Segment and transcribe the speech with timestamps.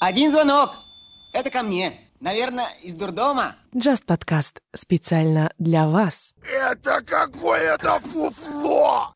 [0.00, 0.70] Один звонок.
[1.32, 1.92] Это ко мне.
[2.20, 3.56] Наверное, из дурдома.
[3.76, 6.34] Джаст подкаст специально для вас.
[6.42, 9.12] Это какое-то фуфло!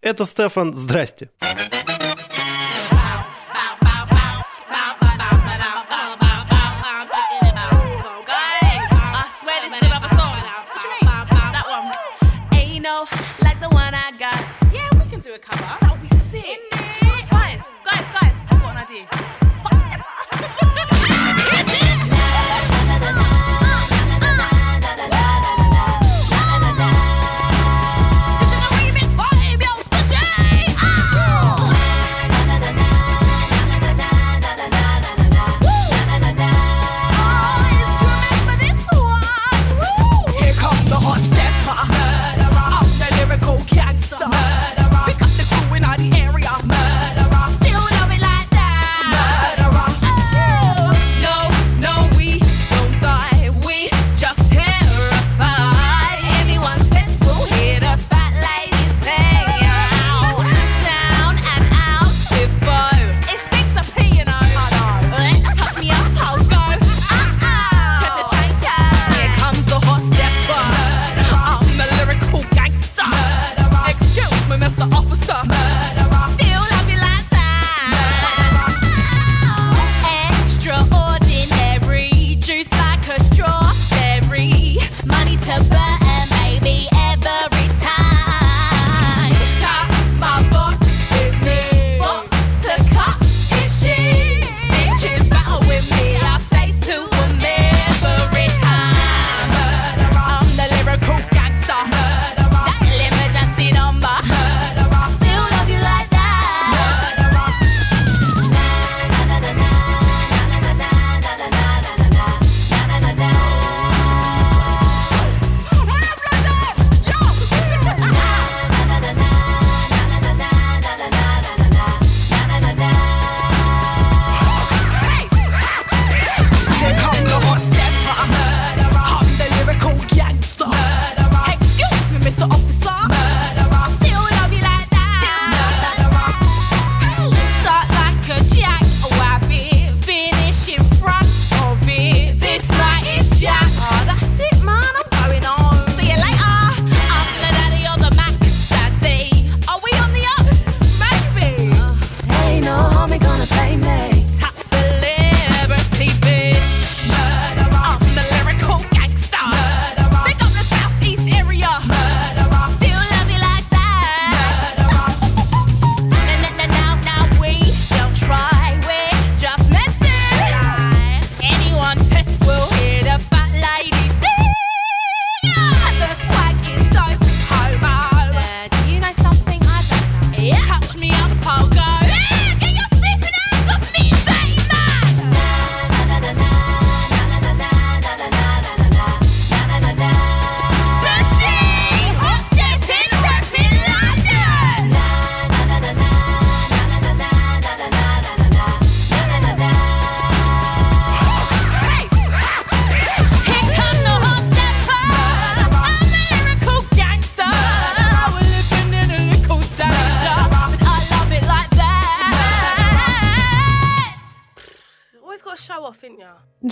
[0.00, 1.30] Это Стефан, здрасте.
[15.40, 15.78] Cover.
[15.80, 16.67] That'll be sick.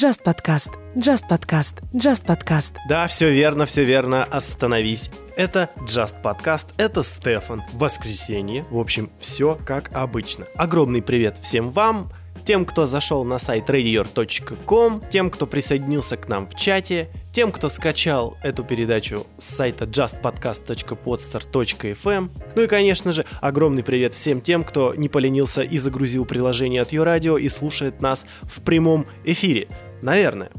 [0.07, 2.77] Just подкаст, Just подкаст, Just подкаст.
[2.89, 4.23] Да, все верно, все верно.
[4.23, 5.11] Остановись.
[5.37, 7.65] Это Just подкаст, это Стефан.
[7.73, 8.65] Воскресенье.
[8.71, 10.47] В общем, все как обычно.
[10.55, 12.13] Огромный привет всем вам
[12.45, 17.69] тем, кто зашел на сайт radior.com, тем, кто присоединился к нам в чате, тем, кто
[17.69, 22.31] скачал эту передачу с сайта justpodcast.podstar.fm.
[22.55, 26.93] Ну и, конечно же, огромный привет всем тем, кто не поленился и загрузил приложение от
[26.93, 29.67] Юрадио и слушает нас в прямом эфире.
[30.03, 30.51] Наверное.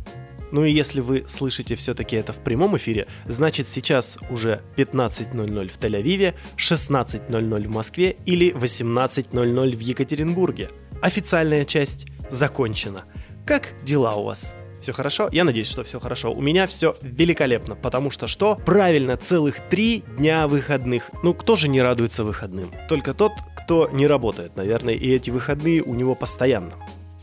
[0.51, 5.77] Ну и если вы слышите все-таки это в прямом эфире, значит сейчас уже 15.00 в
[5.77, 10.69] Тель-Авиве, 16.00 в Москве или 18.00 в Екатеринбурге.
[11.01, 13.03] Официальная часть закончена.
[13.45, 14.53] Как дела у вас?
[14.79, 15.27] Все хорошо?
[15.31, 16.31] Я надеюсь, что все хорошо.
[16.31, 18.55] У меня все великолепно, потому что что?
[18.55, 21.09] Правильно, целых три дня выходных.
[21.23, 22.71] Ну, кто же не радуется выходным?
[22.87, 26.71] Только тот, кто не работает, наверное, и эти выходные у него постоянно.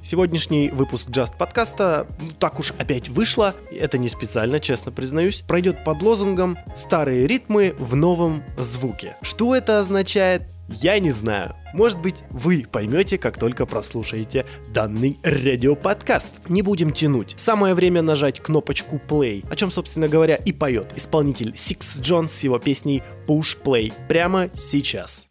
[0.05, 5.83] Сегодняшний выпуск Just подкаста, ну так уж опять вышло, это не специально, честно признаюсь, пройдет
[5.83, 9.17] под лозунгом «Старые ритмы в новом звуке».
[9.23, 11.57] Что это означает, я не знаю.
[11.73, 16.31] Может быть, вы поймете, как только прослушаете данный радиоподкаст.
[16.51, 17.35] Не будем тянуть.
[17.39, 22.43] Самое время нажать кнопочку play, о чем, собственно говоря, и поет исполнитель Six Jones с
[22.43, 25.27] его песней Push Play прямо сейчас.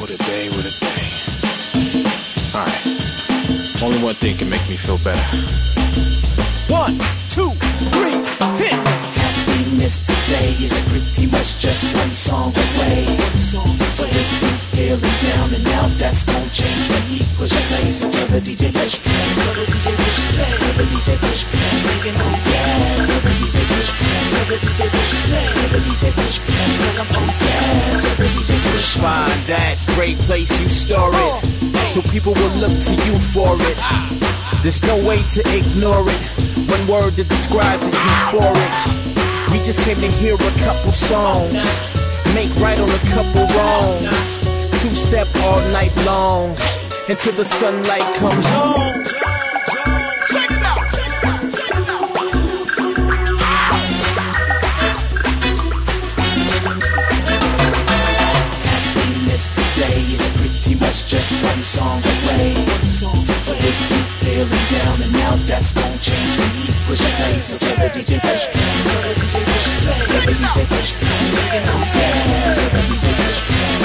[0.00, 1.00] What a day, what a day.
[2.54, 2.99] Alright.
[3.82, 5.24] Only one thing can make me feel better.
[6.68, 6.98] One,
[7.30, 7.50] two,
[7.88, 8.12] three,
[8.60, 8.76] hit!
[9.16, 13.04] Happiness today is pretty much just one song away.
[13.36, 13.62] So
[14.04, 17.90] if you feeling down and out, that's gon' change when he push play.
[17.90, 19.22] So tell the DJ push play.
[19.36, 20.52] Tell the DJ push play.
[20.60, 21.70] Tell the DJ push play.
[21.76, 23.04] Singing oh yeah.
[23.04, 24.20] Tell the DJ push play.
[24.32, 25.46] Tell the DJ push play.
[25.54, 26.66] Tell the DJ push play.
[26.78, 28.00] Tell him oh yeah.
[28.00, 29.04] Tell the DJ push play.
[29.04, 31.60] Find that great place you store it.
[31.90, 33.78] So people will look to you for it.
[34.62, 36.24] There's no way to ignore it.
[36.68, 39.52] One word that describes it euphoric.
[39.52, 41.64] We just came to hear a couple songs.
[42.34, 44.59] Make right on a couple wrongs.
[44.80, 46.56] Two step all night long.
[47.06, 49.04] Until the sunlight comes home.
[49.04, 52.08] Check it out, check it out, check it out.
[58.64, 62.56] Happiness today is pretty much just one song away.
[62.88, 63.12] So
[63.52, 67.36] if you feeling down and out, that's gon' change when he push play.
[67.36, 68.64] So tell the DJ push play.
[68.64, 70.00] Tell the DJ push play.
[70.08, 71.20] Tell the DJ push play.
[71.28, 72.54] Singing oh yeah.
[72.56, 72.99] Tell the DJ push play.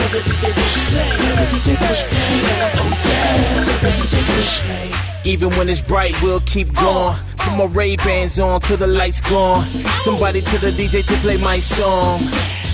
[0.06, 1.10] Tell the DJ push play.
[1.18, 2.40] Tell the DJ push play.
[2.46, 3.64] Tell oh yeah.
[3.64, 5.32] Tell the DJ push play.
[5.32, 7.18] Even when it's bright, we'll keep going.
[7.38, 9.66] Put my Ray Bans on till the lights gone.
[10.04, 12.20] Somebody to the DJ to play my song.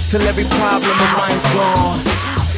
[0.10, 2.01] Till every problem of mine's gone.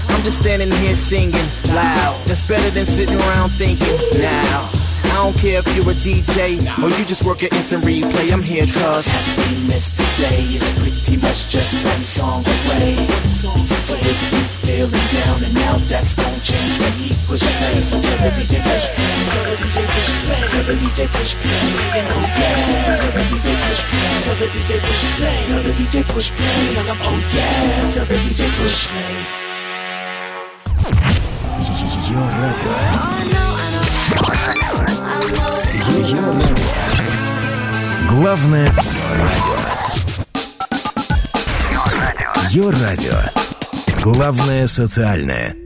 [0.10, 2.20] I'm just standing here singing loud.
[2.26, 4.83] That's better than sitting around thinking now
[5.24, 8.28] don't care if you're a DJ or you just work at instant replay.
[8.36, 13.00] I'm here cause happiness today is pretty much just one song away.
[13.24, 17.80] So if you're feeling down and out, that's gonna change when he push play.
[17.80, 19.16] So tell the DJ push play.
[19.32, 20.44] Tell the DJ push play.
[20.44, 21.72] Tell the DJ push play.
[21.72, 22.92] Singing oh yeah.
[23.00, 24.20] Tell the DJ push play.
[24.28, 25.40] Tell the DJ push play.
[25.48, 26.68] Tell the DJ push play.
[26.76, 27.96] Tell him oh yeah.
[27.96, 29.40] Tell the DJ push play.
[32.12, 33.43] Your radio.
[35.24, 36.20] Ее.
[38.10, 39.56] Главное радио.
[42.50, 43.16] Ее радио.
[44.02, 45.63] Главное социальное.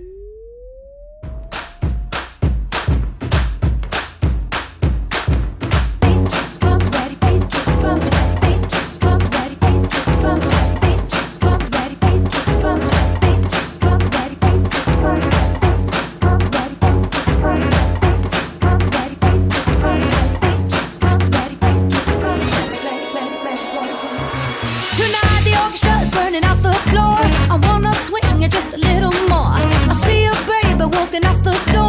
[31.07, 31.86] Walking out the door.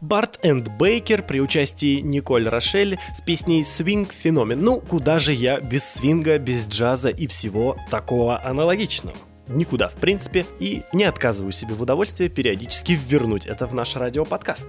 [0.00, 4.62] Барт энд Бейкер при участии Николь Рошель с песней «Свинг Феномен».
[4.62, 9.16] Ну, куда же я без свинга, без джаза и всего такого аналогичного?
[9.48, 14.68] Никуда, в принципе, и не отказываю себе в удовольствии периодически вернуть это в наш радиоподкаст.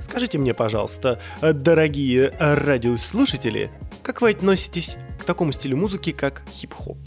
[0.00, 6.98] Скажите мне, пожалуйста, дорогие радиослушатели, как вы относитесь к такому стилю музыки, как хип-хоп?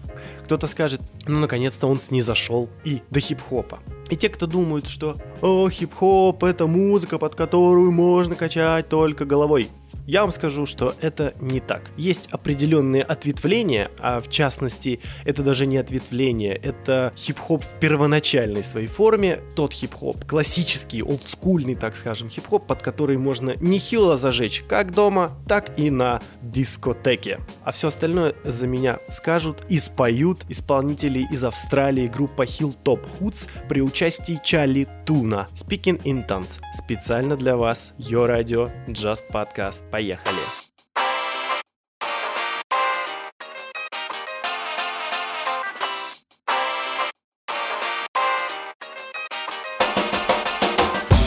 [0.45, 3.79] Кто-то скажет, ну, наконец-то он снизошел и до хип-хопа.
[4.09, 9.69] И те, кто думают, что «О, хип-хоп— это музыка, под которую можно качать только головой».
[10.07, 11.81] Я вам скажу, что это не так.
[11.97, 18.87] Есть определенные ответвления, а в частности, это даже не ответвление, это хип-хоп в первоначальной своей
[18.87, 25.31] форме, тот хип-хоп, классический, олдскульный, так скажем, хип-хоп, под который можно нехило зажечь как дома,
[25.45, 27.41] так и на дискотеке.
[27.65, 33.81] А все остальное за меня скажут и споют исполнители из Австралии группа Hilltop Hoods при
[33.81, 35.47] участии Чали Туна.
[35.53, 36.61] Speaking in Tongues.
[36.73, 37.91] Специально для вас.
[37.97, 39.81] Йо радио, Just Podcast.
[39.96, 40.42] Поехали.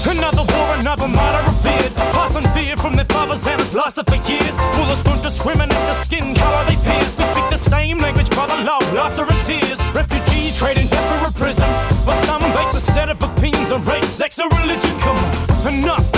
[0.07, 1.93] Another war, another martyr revered.
[2.13, 4.55] Pass on fear from their fathers and has lasted for years.
[4.75, 7.17] Bullets don't discriminate the skin color they pierce.
[7.17, 9.79] We speak the same language, brother, love, laughter, and tears.
[9.93, 11.69] Refugees trading death for a prison.
[12.05, 14.99] But some base a set of opinions on race, sex, or religion.
[14.99, 16.11] Come on, enough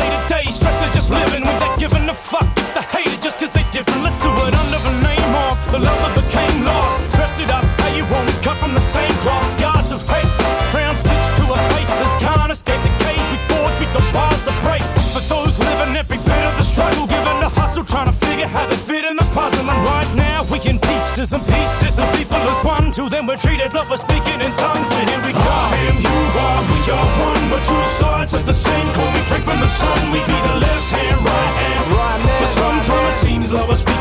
[2.12, 2.44] a fuck.
[2.44, 5.56] If they hate it just cause they different, let's do it under the name of
[5.72, 7.00] the love that became lost.
[7.16, 9.44] Dress it up how you want, cut from the same cloth.
[9.56, 10.28] Scars of hate,
[10.72, 12.10] crown stitched to our faces.
[12.20, 14.84] Can't escape the cage we forge with the bars to break.
[15.16, 18.68] For those living every bit of the struggle, given the hustle, trying to figure how
[18.68, 19.64] they fit in the puzzle.
[19.64, 21.96] And right now we in pieces and pieces.
[21.96, 22.92] The people as one.
[22.92, 24.84] Till then we're treated like we're speaking in tongues.
[24.84, 25.48] So here we go.
[25.48, 27.42] I am, you are, we are one.
[27.48, 28.91] We're two sides of the same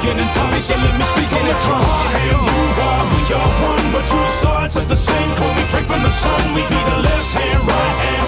[0.01, 0.65] speaking in tongues.
[0.65, 1.81] So let me speak in the drum.
[1.81, 3.86] I am, you are, we are one.
[3.93, 5.53] We're two sides of the same coin.
[5.55, 6.41] We drink from the sun.
[6.58, 8.25] We be the left hand, right hand.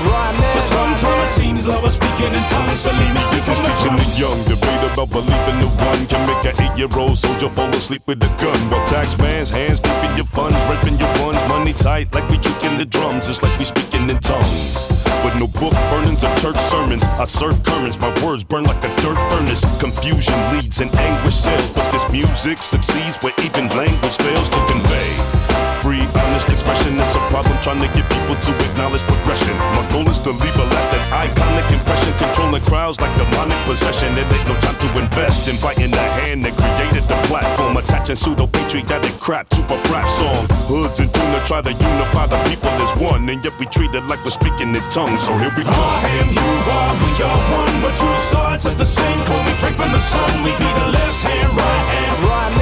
[0.54, 2.80] But sometimes it seems like we're speaking in tongues.
[2.80, 6.46] So let me speak in the the young, debate about believing the one can make
[6.46, 8.60] an eight-year-old soldier fall asleep with a gun.
[8.70, 12.38] While tax man's hands deep in your funds, raping your funds, money tight like we
[12.38, 15.03] tweaking the drums, just like we speaking in tongues.
[15.24, 18.00] With no book burnings or church sermons, I serve currents.
[18.00, 19.64] My words burn like a dirt furnace.
[19.80, 25.73] Confusion leads and anguish sells, but this music succeeds where even language fails to convey.
[25.84, 29.52] Free, honest expression is a problem trying to get people to acknowledge progression.
[29.76, 34.16] My goal is to leave a lasting iconic impression, controlling crowds like demonic possession.
[34.16, 35.52] It ain't no time to invest.
[35.52, 40.08] in Inviting the hand that created the platform, attaching pseudo patriotic crap to a rap
[40.08, 40.48] song.
[40.72, 44.08] Hoods and tuna try to unify the people as one, and yet we treat it
[44.08, 45.20] like we're speaking in tongues.
[45.20, 45.76] So here we go.
[45.76, 46.48] I am, you
[46.80, 47.76] are, we are one.
[47.84, 49.44] We're two sides of the same coin.
[49.44, 50.48] We drink from the sun.
[50.48, 52.04] We be the left hand, right hand.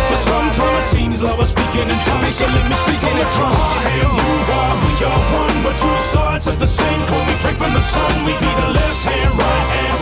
[0.10, 2.36] But sometimes it seems like we're speaking in tongues.
[2.36, 3.54] So let me speak in the drum.
[3.54, 5.56] I am, you are, we are one.
[5.66, 7.26] We're two sides of the same coin.
[7.28, 8.12] We drink from the sun.
[8.26, 9.98] We be the left hand, right hand.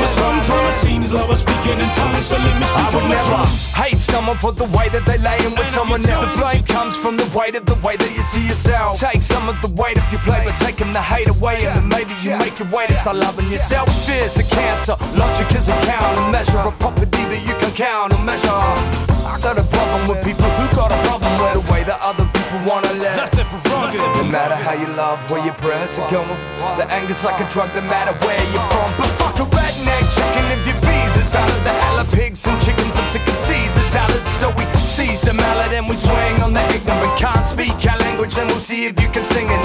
[0.00, 2.26] But sometimes it seems like we're speaking in tongues.
[2.26, 5.38] So let me speak in the never hate someone for the way that they lay
[5.46, 6.34] in with someone else.
[6.34, 9.00] The blame comes from the weight of the way that you see yourself.
[9.00, 11.88] Take some of the weight if you play, but taking the hate away, and then
[11.88, 13.88] maybe you make your way to start loving yourself.
[14.06, 19.07] Fear's a cancer, logic is a countermeasure, a property that you can count and measure.
[19.40, 22.58] Got a problem with people who got a problem with the way that other people
[22.68, 23.16] wanna live.
[23.16, 24.04] That's it, prerogative.
[24.20, 26.28] No matter how you love, where your prayers are going,
[26.76, 27.72] the anger's like a drug.
[27.74, 31.64] No matter where you're from, but fuck a redneck chicken if your visa's out of
[31.64, 35.32] the hell of pigs and chickens and sick and seasons salad so we seize the
[35.32, 37.14] mallet and we swing on the ignorant.
[37.16, 39.62] Can't speak our language, then we'll see if you can sing it.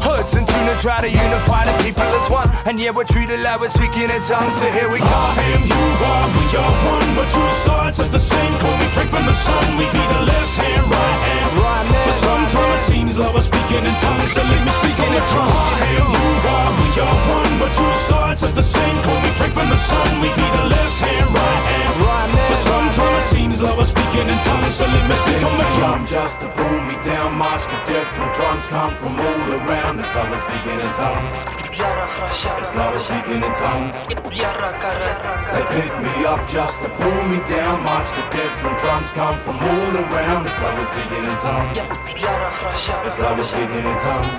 [0.00, 2.48] Hoods and tuna try to unify the people as one.
[2.64, 5.06] And yeah, we're treated like we're speaking in tongues, so here we go.
[5.06, 7.06] I am, you are, we are one.
[7.16, 8.76] We're two sides of the same coin.
[8.80, 11.46] We drink from the sun, we be the left hand, right hand.
[12.06, 15.22] But sometimes it seems like we're speaking in tongues, so let me speak on the
[15.30, 15.54] drums.
[15.54, 17.52] I am, you are, we are one.
[17.60, 19.20] but two sides of the same coin.
[19.26, 22.05] We drink from the sun, we be the left hand, right hand.
[22.96, 24.74] But sometimes it seems like we're speaking in tongues.
[24.74, 26.06] So let me speak on the drum.
[26.06, 30.00] Just to pull me down, march to different drums come from all around.
[30.00, 31.32] It's like we're speaking in tongues.
[31.76, 33.94] It's like we're speaking in tongues.
[34.08, 39.56] They pick me up just to pull me down, march to different drums come from
[39.56, 40.46] all around.
[40.46, 41.76] It's like we're speaking in tongues.
[41.76, 44.32] It's like we're speaking in tongues.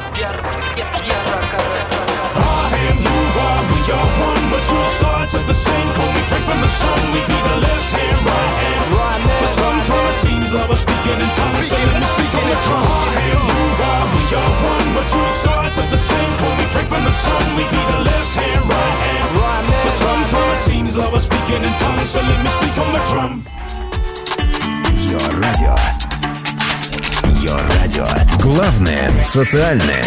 [3.87, 4.43] I am, you are, we are one.
[4.51, 6.13] We're two sides of the same coin.
[6.15, 7.01] We drink from the sun.
[7.15, 8.91] We be the left hand, right hand.
[9.39, 11.67] But sometimes it seems like we're speaking in tongues.
[11.71, 12.83] So let me speak on the drum.
[12.83, 14.87] I am, you are, we are one.
[14.99, 16.55] We're two sides of the same coin.
[16.59, 17.45] We drink from the sun.
[17.55, 19.31] We be the left hand, right hand.
[19.87, 22.11] But sometimes it seems like we're speaking in tongues.
[22.11, 23.33] So let me speak on the drum.
[25.11, 25.77] Йо радио.
[27.45, 28.07] Йо радио.
[28.43, 30.05] Главное социальное.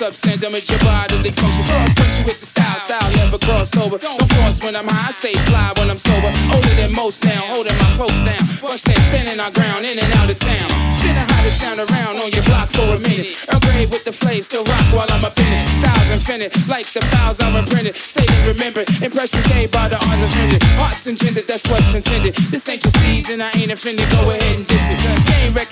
[0.00, 0.06] You
[0.40, 1.60] them at your bodily function.
[1.68, 3.98] Cross country with the style, style never crossed over.
[3.98, 6.32] Don't force when I'm high, I stay fly when I'm sober.
[6.56, 8.40] Older than most now, holding my folks down.
[8.64, 10.72] Rush that standing our ground, in and out of town.
[11.04, 13.44] Been the hottest sound around on your block for a minute.
[13.52, 13.60] Earl
[13.92, 15.68] with the flame, still rock while I'm up in it.
[15.68, 17.96] Styles infinite, like the files I'm imprinted.
[17.96, 20.62] Say and remember, impressions made by the intended.
[20.80, 22.34] Hearts engendered, that's what's intended.
[22.48, 24.08] This ain't your season, I ain't offended.
[24.10, 24.99] Go ahead and diss it.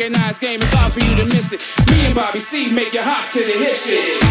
[0.08, 1.60] Recognized, game is hard for you to miss it.
[1.90, 4.22] Me and Bobby C make you hop to the hip shit.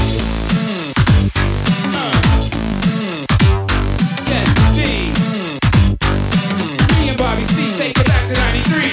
[1.93, 3.29] Uh, uh, uh.
[4.25, 5.13] Yes, D.
[6.97, 8.89] Me and Bobby C take it back to 93.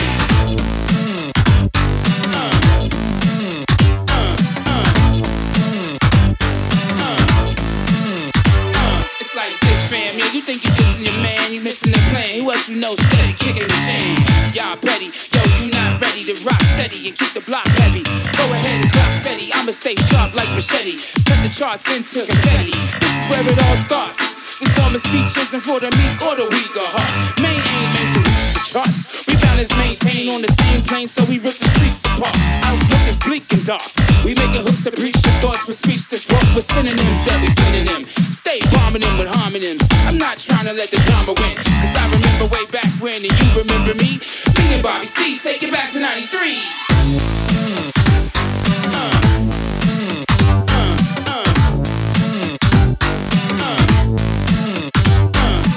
[9.21, 10.19] It's like this, fam.
[10.19, 12.43] Yeah, you think you dissing your man, you missing the plan.
[12.43, 14.21] Who else you know steady kicking the chain?
[14.53, 15.11] Y'all petty,
[16.15, 18.07] ready to rock steady and keep the block heavy.
[18.39, 20.95] Go ahead and drop Fetty, I'ma stay sharp like machete.
[21.27, 22.71] Cut the charts into confetti.
[23.03, 24.23] This is where it all starts.
[24.63, 27.11] This form of speech isn't for the meek or the weak or heart.
[27.43, 29.27] Main aim ain't to reach the charts.
[29.27, 32.39] We balance maintain on the same plane, so we rip the streets apart.
[32.63, 33.83] Outlook is bleak and dark.
[34.23, 37.51] We make hooks to breach your thoughts with speech that's wrong with synonyms that we
[37.59, 38.07] put in them.
[38.31, 39.83] Stay bombing them with homonyms.
[40.07, 41.59] I'm not trying to let the drama win.
[41.59, 44.19] Cause I remember way back and you remember me.
[44.57, 46.59] Me and Bobby C, take it back to 93.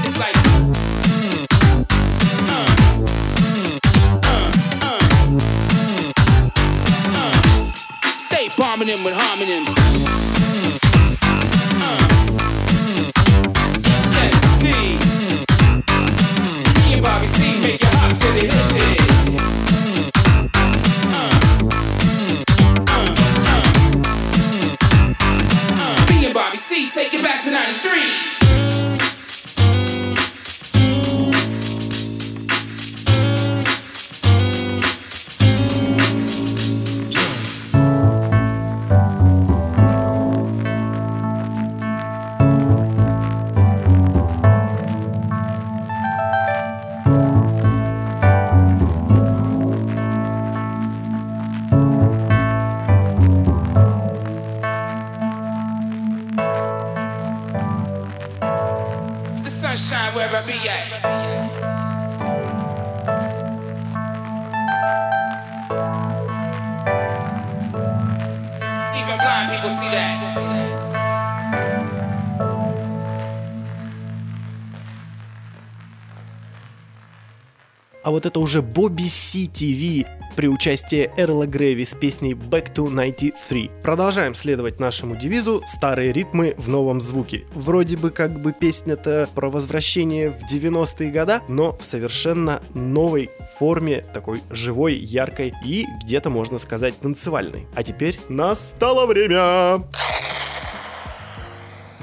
[0.05, 0.35] It's like
[8.17, 9.96] Stay bombing them with homonyms.
[78.07, 82.87] А вот это уже Бобби Си ТВ при участии Эрла Грэви с песней Back to
[82.87, 83.69] 93.
[83.83, 87.43] Продолжаем следовать нашему девизу «Старые ритмы в новом звуке».
[87.51, 94.05] Вроде бы как бы песня-то про возвращение в 90-е года, но в совершенно новой форме,
[94.13, 97.67] такой живой, яркой и где-то, можно сказать, танцевальной.
[97.75, 99.83] А теперь настало время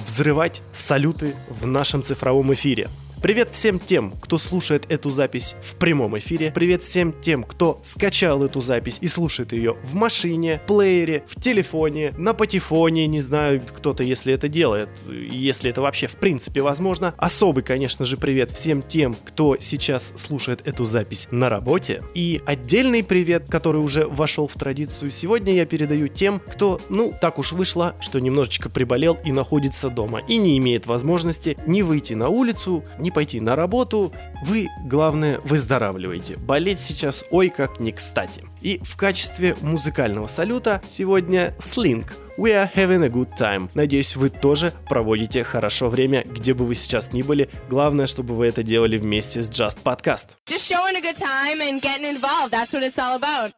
[0.06, 2.90] взрывать салюты в нашем цифровом эфире.
[3.24, 6.52] Привет всем тем, кто слушает эту запись в прямом эфире.
[6.54, 12.12] Привет всем тем, кто скачал эту запись и слушает ее в машине, плеере, в телефоне,
[12.18, 17.14] на патефоне, не знаю, кто-то, если это делает, если это вообще в принципе возможно.
[17.16, 22.02] Особый, конечно же, привет всем тем, кто сейчас слушает эту запись на работе.
[22.12, 27.38] И отдельный привет, который уже вошел в традицию, сегодня я передаю тем, кто, ну, так
[27.38, 32.28] уж вышло, что немножечко приболел и находится дома, и не имеет возможности ни выйти на
[32.28, 36.36] улицу, ни пойти на работу, вы, главное, выздоравливаете.
[36.36, 38.44] Болеть сейчас ой как не кстати.
[38.60, 42.12] И в качестве музыкального салюта сегодня Slink.
[42.36, 43.70] We are having a good time.
[43.74, 47.48] Надеюсь, вы тоже проводите хорошо время, где бы вы сейчас ни были.
[47.70, 50.26] Главное, чтобы вы это делали вместе с Just Podcast.
[50.46, 52.50] Just showing a good time and getting involved.
[52.50, 53.52] That's what it's all about.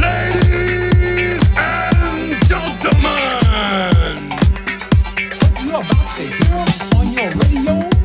[0.00, 4.38] Ladies and gentlemen,
[5.64, 7.95] you're about to hear on your radio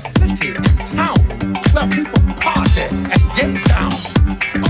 [0.00, 0.52] city
[0.96, 1.16] town
[1.72, 3.92] where people party and get down.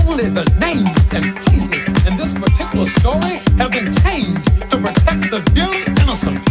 [0.05, 5.39] Only the names and places in this particular story have been changed to protect the
[5.53, 6.41] very innocent.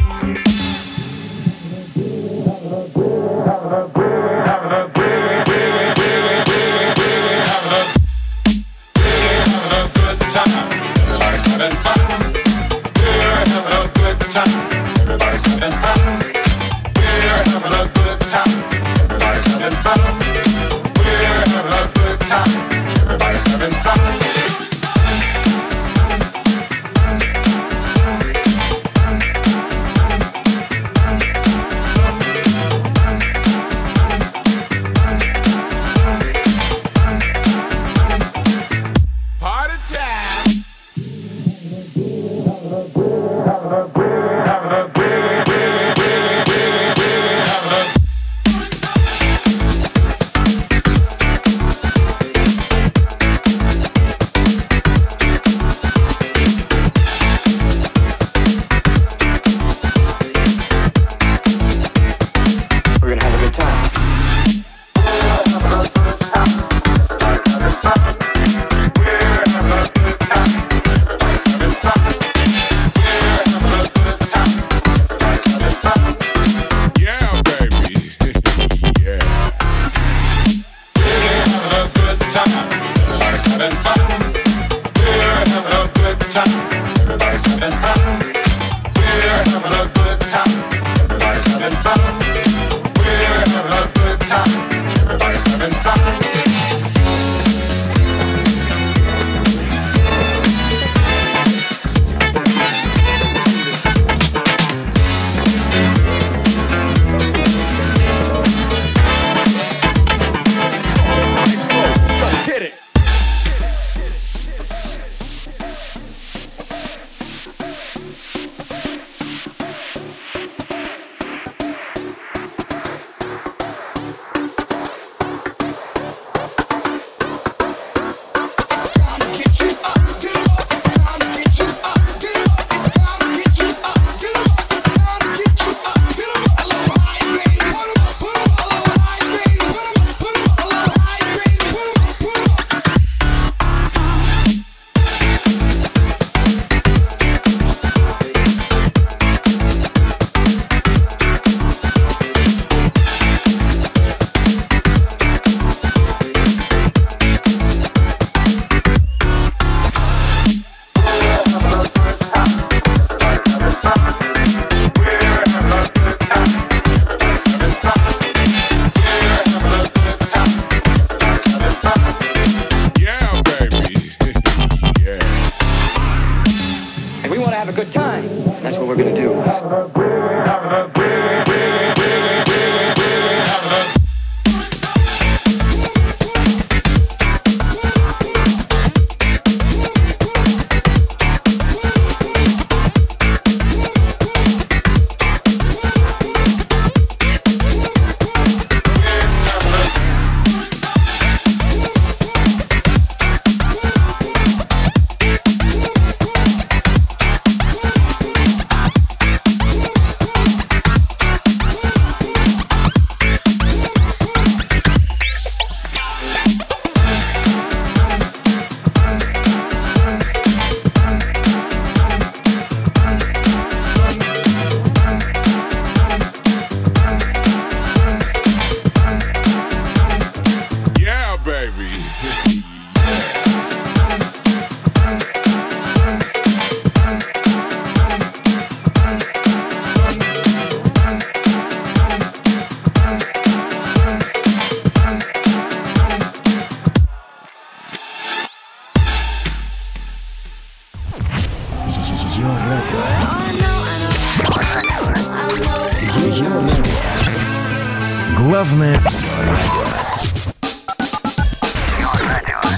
[258.40, 259.85] Главное радио.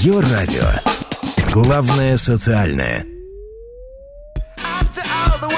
[0.00, 0.66] Ее радио.
[1.52, 3.06] Главное социальное.
[4.58, 5.54] After all the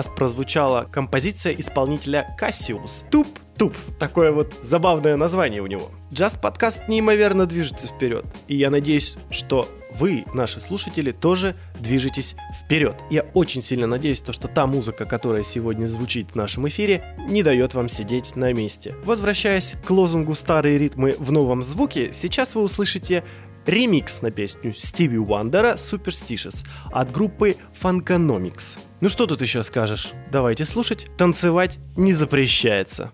[0.00, 3.04] вас прозвучала композиция исполнителя Cassius.
[3.10, 3.28] Туп
[3.60, 3.76] Туп.
[3.98, 5.90] Такое вот забавное название у него.
[6.10, 8.24] Джаз-подкаст неимоверно движется вперед.
[8.48, 12.94] И я надеюсь, что вы, наши слушатели, тоже движетесь вперед.
[13.10, 17.42] Я очень сильно надеюсь, то, что та музыка, которая сегодня звучит в нашем эфире, не
[17.42, 18.94] дает вам сидеть на месте.
[19.04, 23.24] Возвращаясь к лозунгу «Старые ритмы в новом звуке», сейчас вы услышите
[23.66, 28.78] ремикс на песню Стиви Уандера Superstitious от группы Funkonomics.
[29.00, 30.12] Ну что тут еще скажешь?
[30.30, 31.06] Давайте слушать.
[31.16, 33.10] Танцевать не запрещается.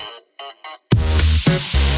[1.46, 1.95] thank you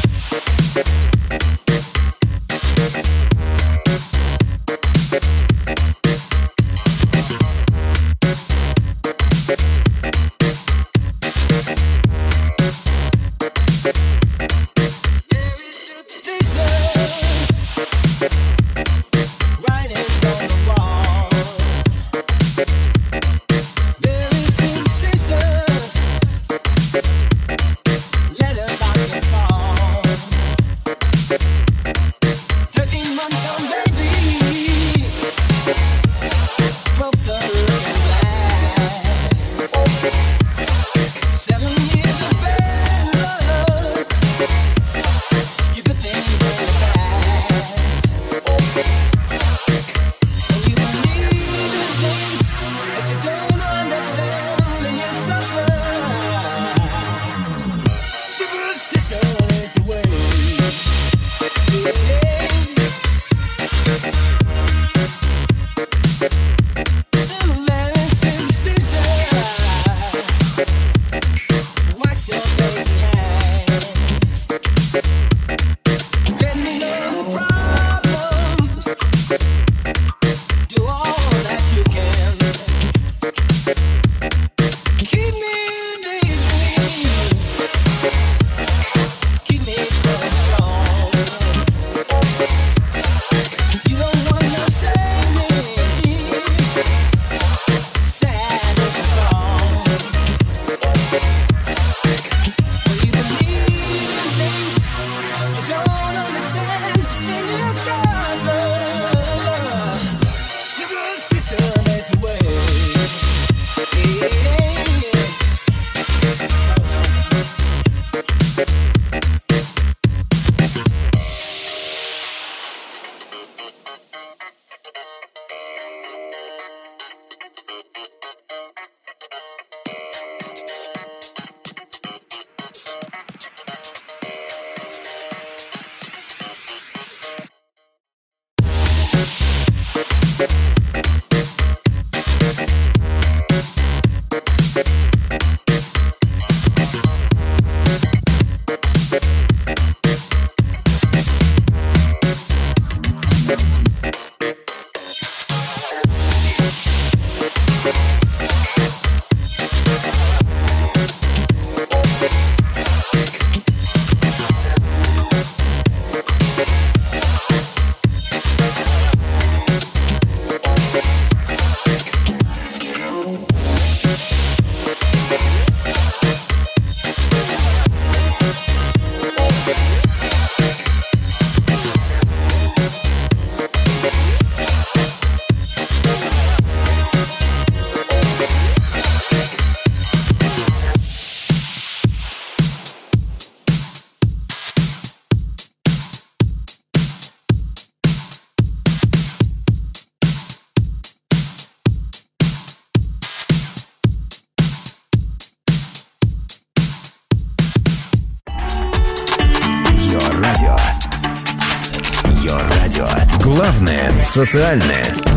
[214.29, 215.28] Социальное.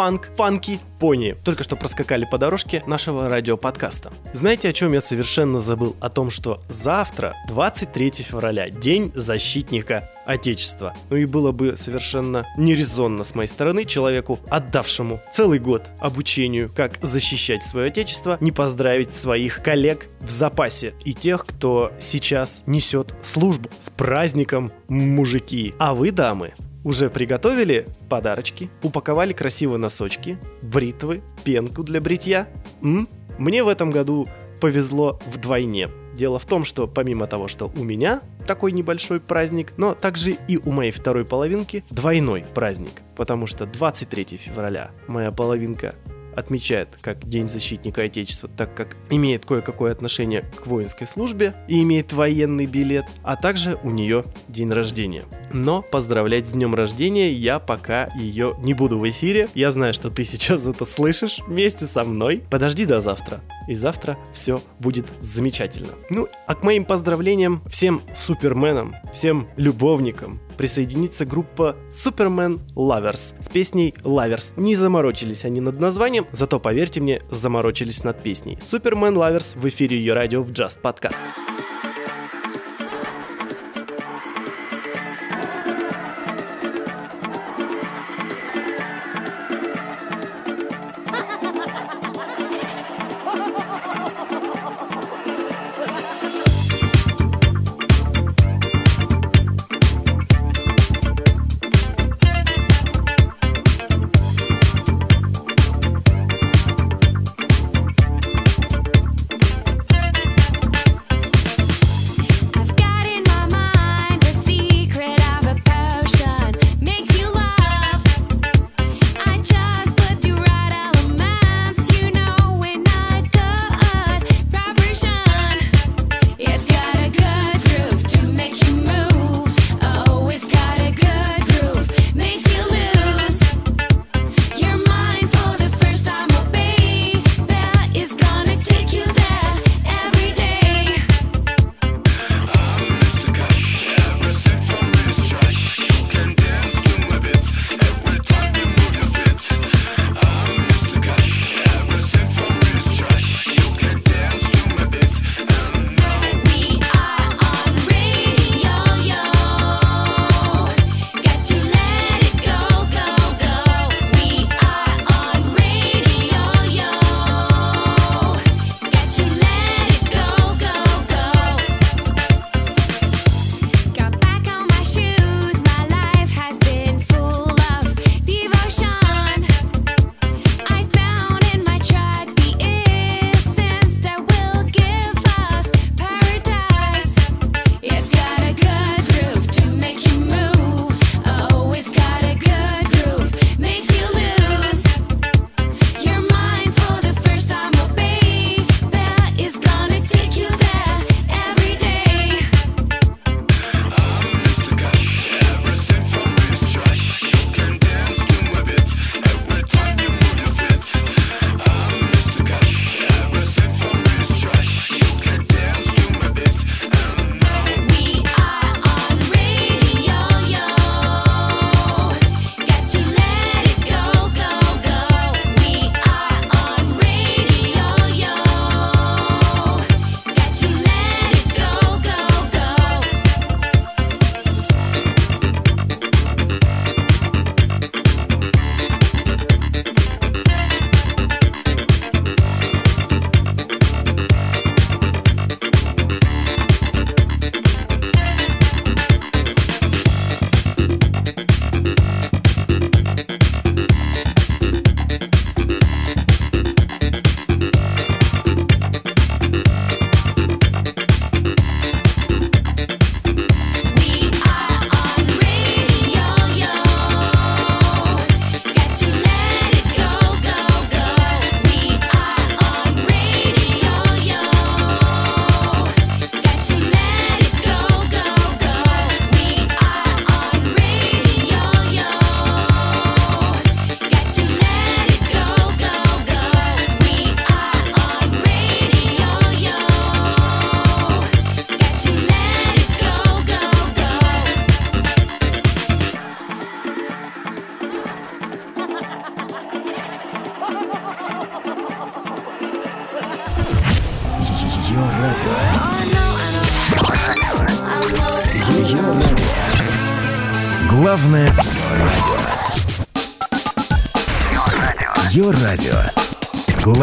[0.00, 1.36] фанк, фанки, пони.
[1.44, 4.10] Только что проскакали по дорожке нашего радиоподкаста.
[4.32, 5.94] Знаете, о чем я совершенно забыл?
[6.00, 10.94] О том, что завтра, 23 февраля, День защитника Отечества.
[11.10, 16.92] Ну и было бы совершенно нерезонно с моей стороны человеку, отдавшему целый год обучению, как
[17.02, 23.68] защищать свое Отечество, не поздравить своих коллег в запасе и тех, кто сейчас несет службу.
[23.80, 25.74] С праздником, мужики!
[25.78, 32.48] А вы, дамы, уже приготовили подарочки, упаковали красиво носочки, бритвы, пенку для бритья?
[32.82, 33.08] М?
[33.38, 34.26] Мне в этом году
[34.60, 35.88] повезло вдвойне.
[36.14, 40.58] Дело в том, что помимо того, что у меня такой небольшой праздник, но также и
[40.58, 43.02] у моей второй половинки двойной праздник.
[43.16, 45.94] Потому что 23 февраля моя половинка
[46.40, 52.12] отмечает как День защитника Отечества, так как имеет кое-какое отношение к воинской службе и имеет
[52.12, 55.24] военный билет, а также у нее день рождения.
[55.52, 59.48] Но поздравлять с днем рождения я пока ее не буду в эфире.
[59.54, 62.42] Я знаю, что ты сейчас это слышишь вместе со мной.
[62.50, 63.40] Подожди до завтра.
[63.68, 65.92] И завтра все будет замечательно.
[66.08, 73.94] Ну, а к моим поздравлениям всем суперменам, всем любовникам присоединится группа Superman Lovers с песней
[74.02, 74.50] Lovers.
[74.56, 78.58] Не заморочились они над названием, зато, поверьте мне, заморочились над песней.
[78.60, 81.20] Superman Lovers в эфире ее радио в Just Podcast.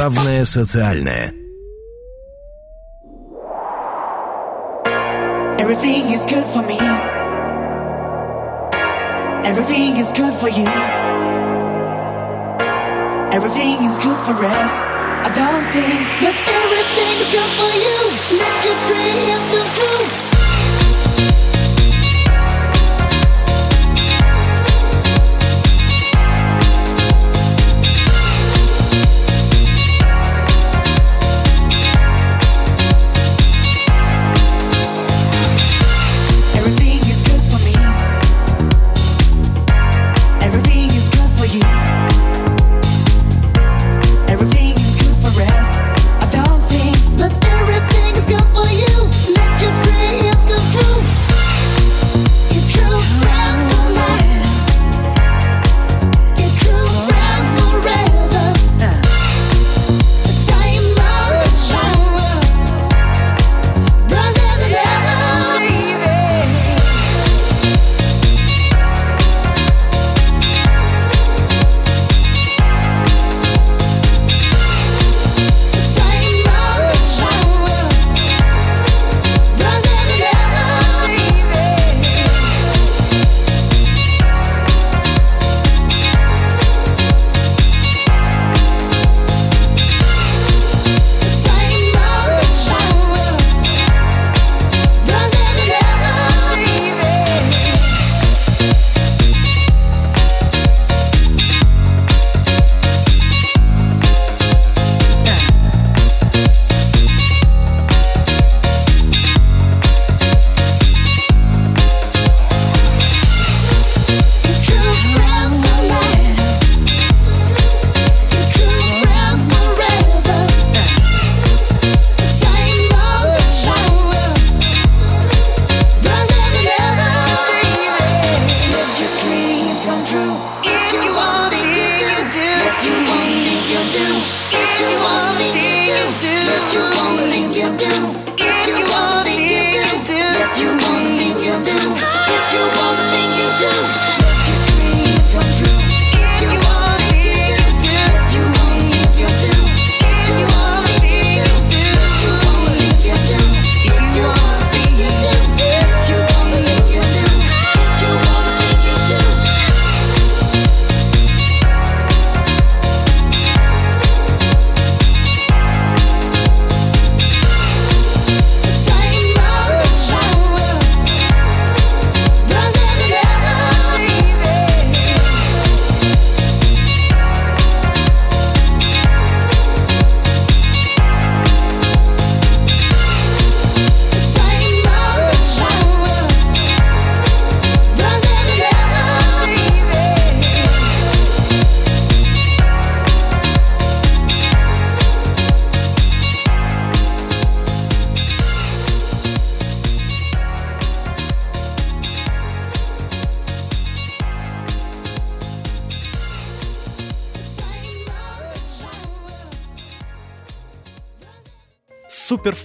[0.10, 1.34] Главное социальное.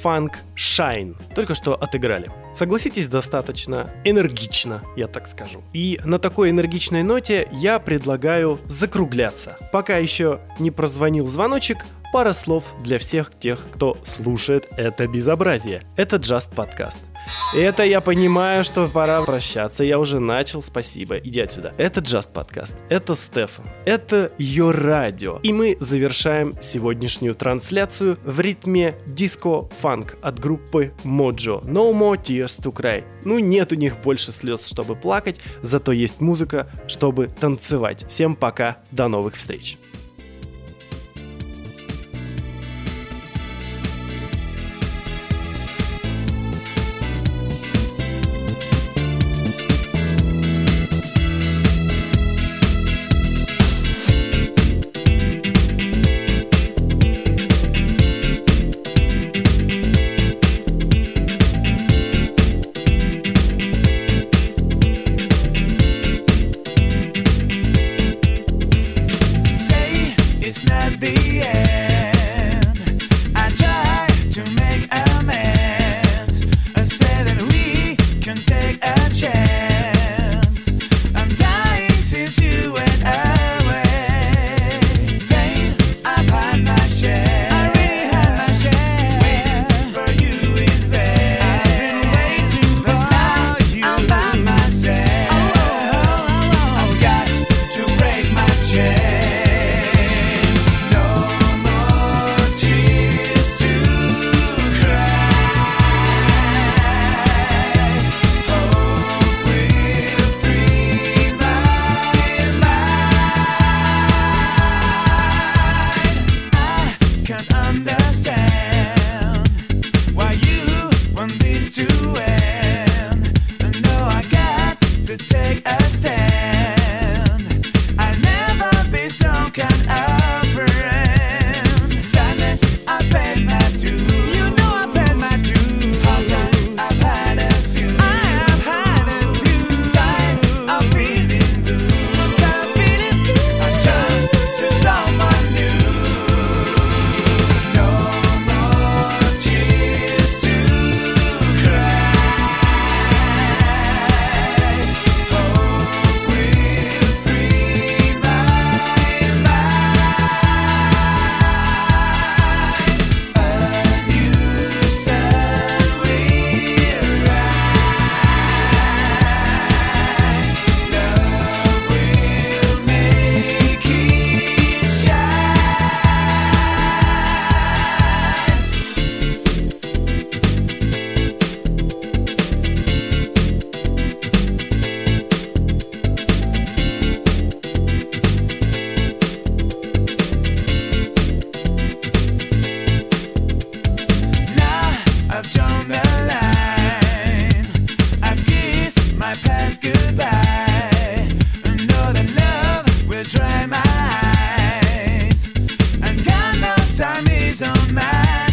[0.02, 1.16] Суперфанк Shine.
[1.34, 2.28] Только что отыграли.
[2.56, 5.62] Согласитесь, достаточно энергично, я так скажу.
[5.72, 9.56] И на такой энергичной ноте я предлагаю закругляться.
[9.72, 11.78] Пока еще не прозвонил звоночек,
[12.12, 15.82] пара слов для всех тех, кто слушает это безобразие.
[15.96, 16.98] Это Just Podcast.
[17.54, 19.84] Это я понимаю, что пора прощаться.
[19.84, 20.62] Я уже начал.
[20.62, 21.16] Спасибо.
[21.18, 21.74] Иди отсюда.
[21.76, 22.74] Это Just Podcast.
[22.88, 23.64] Это Стефан.
[23.84, 25.38] Это ее радио.
[25.42, 31.62] И мы завершаем сегодняшнюю трансляцию в ритме диско-фанк от группы Mojo.
[31.64, 33.04] No more tears to cry.
[33.24, 38.06] Ну, нет у них больше слез, чтобы плакать, зато есть музыка, чтобы танцевать.
[38.08, 38.78] Всем пока.
[38.90, 39.78] До новых встреч.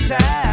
[0.09, 0.48] time.